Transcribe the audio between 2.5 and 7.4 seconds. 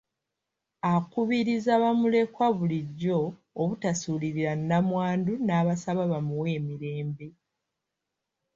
bulijjo obutasuulirira nnamwandu n’abasaba bamuwe emirembe.